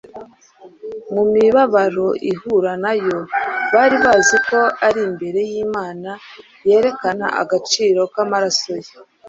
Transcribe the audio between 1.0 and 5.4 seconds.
mu mibabaro ihura nayo. Bari bazi ko ari imbere